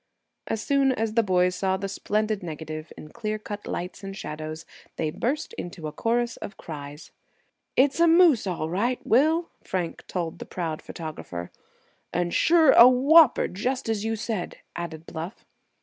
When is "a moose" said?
7.99-8.47